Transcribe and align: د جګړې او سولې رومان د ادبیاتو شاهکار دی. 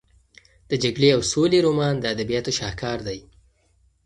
د 0.69 0.71
جګړې 0.83 1.09
او 1.15 1.21
سولې 1.31 1.59
رومان 1.65 1.95
د 1.99 2.05
ادبیاتو 2.13 2.51
شاهکار 2.59 2.99
دی. 3.07 3.19